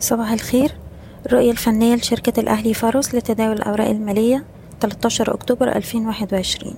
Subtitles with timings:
[0.00, 0.72] صباح الخير.
[1.26, 4.44] الرؤية الفنية لشركة الأهلي فاروس لتداول الأوراق المالية
[4.80, 6.74] 13 أكتوبر 2021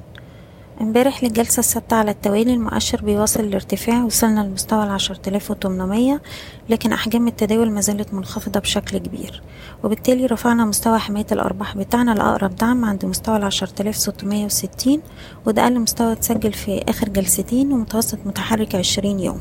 [0.80, 6.22] امبارح للجلسة السادسة على التوالي المؤشر بيواصل الارتفاع وصلنا لمستوى العشرة آلاف وتمنمية
[6.68, 9.42] لكن أحجام التداول ما زالت منخفضة بشكل كبير.
[9.84, 15.00] وبالتالي رفعنا مستوى حماية الأرباح بتاعنا لأقرب دعم عند مستوى العشرة آلاف ستمية وستين
[15.46, 19.40] وده أقل مستوى اتسجل في آخر جلستين ومتوسط متحرك عشرين يوم.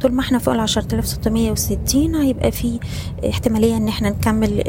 [0.00, 0.54] طول ما إحنا فوق
[1.04, 2.80] ستمية وستين هيبقى في
[3.30, 4.60] احتمالية ان إحنا نكمل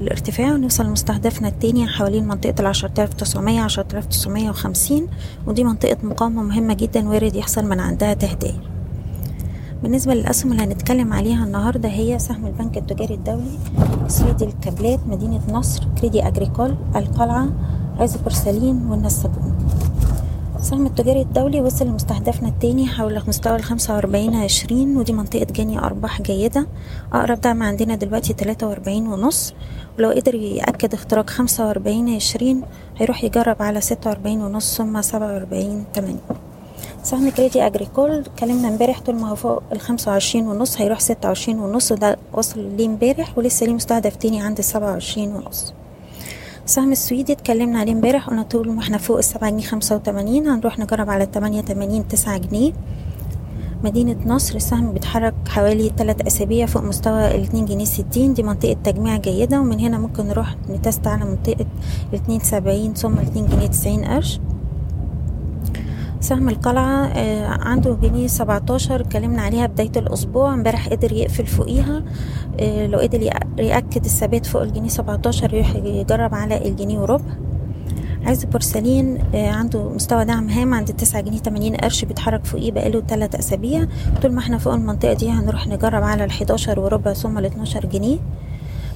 [0.00, 2.26] الارتفاع ونوصل لمستهدفنا التاني حوالين
[3.60, 5.06] عشرة آلاف تسعمية وخمسين
[5.46, 8.54] ودي منطقة مقاومة مهمة جدا وارد يحصل من عندها تهدئة.
[9.82, 13.58] بالنسبة للأسهم اللي هنتكلم عليها النهاردة هي سهم البنك التجاري الدولي
[14.08, 17.48] سويدي الكابلات مدينة نصر كريدي أجريكول القلعة
[17.98, 19.54] عز بورسلين والنساجون
[20.58, 26.22] السهم التجاري الدولي وصل لمستهدفنا التاني حول مستوى الخمسة وأربعين عشرين ودي منطقة جني أرباح
[26.22, 26.66] جيدة.
[27.12, 29.54] أقرب دعم عندنا دلوقتي تلاتة وأربعين ونص.
[29.98, 32.62] ولو قدر يأكد اختراق خمسة وأربعين عشرين
[32.96, 36.18] هيروح يجرب على ستة وأربعين ونص ثم سبعة وأربعين تمانية
[37.02, 41.58] سهم كريدي أجريكول اتكلمنا امبارح طول ما هو فوق الخمسة وعشرين ونص هيروح ستة وعشرين
[41.58, 45.72] ونص وده وصل ليه امبارح ولسه ليه مستهدف تاني عند السبعة وعشرين ونص.
[46.68, 50.78] السهم السويدي اتكلمنا عليه امبارح قلنا طول ما إحنا فوق السبعة جنيه خمسة وتمانين هنروح
[50.78, 52.72] نجرب على التمانية تمانين تسعة جنيه.
[53.84, 59.16] مدينة نصر السهم بيتحرك حوالي تلات أسابيع فوق مستوى الاتنين جنيه ستين دي منطقة تجميع
[59.16, 61.66] جيدة ومن هنا ممكن نروح نتست على منطقة
[62.12, 64.40] الاتنين سبعين ثم الاتنين جنيه تسعين قرش.
[66.20, 72.02] سهم القلعة آه عنده جنيه سبعتاشر اتكلمنا عليها بداية الأسبوع امبارح قدر يقفل فوقيها
[72.60, 73.22] آه لو قدر
[73.58, 77.24] يأكد الثبات فوق الجنيه سبعتاشر يروح يجرب على الجنيه وربع.
[78.26, 83.00] عز بورسلين آه عنده مستوى دعم هام عند تسعة جنيه تمانين قرش بيتحرك فوقيه بقاله
[83.00, 83.86] تلات أسابيع.
[84.22, 88.18] طول ما إحنا فوق المنطقة دي هنروح نجرب على الحداشر وربع ثم الاتناشر جنيه.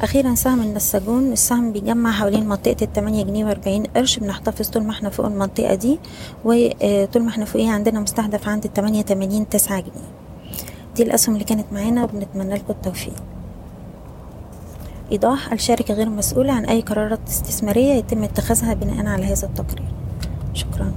[0.03, 5.11] أخيرا سهم النساجون السهم بيجمع حوالين منطقة التمانية جنيه وأربعين قرش بنحتفظ طول ما إحنا
[5.11, 5.99] فوق المنطقة دي
[6.45, 10.11] وطول ما إحنا فوقيها عندنا مستهدف عند التمانية تمانين تسعة جنيه.
[10.97, 13.15] دي الأسهم اللي كانت معانا وبنتمنى لكم التوفيق.
[15.13, 19.93] إيضاح الشركة غير مسؤولة عن أي قرارات استثمارية يتم اتخاذها بناء على هذا التقرير.
[20.55, 20.93] شكرا.